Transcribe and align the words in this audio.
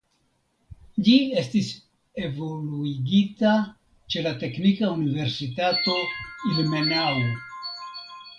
Ĝi 1.07 1.17
estis 1.41 1.67
evoluigita 2.29 3.51
ĉe 4.15 4.25
la 4.29 4.33
Teknika 4.45 4.91
Universitato 4.97 6.01
Ilmenau. 6.55 7.23